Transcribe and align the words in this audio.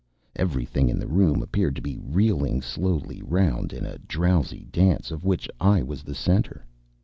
Everything 0.35 0.89
in 0.89 0.97
the 0.97 1.05
room 1.05 1.43
appeared 1.43 1.75
to 1.75 1.81
be 1.83 1.99
reeling 1.99 2.59
slowly 2.59 3.21
round 3.23 3.71
in 3.71 3.85
a 3.85 3.99
drowsy 3.99 4.65
dance, 4.71 5.11
of 5.11 5.23
which 5.25 5.47
I 5.59 5.83
was 5.83 6.01
the 6.01 6.15
centre. 6.15 6.65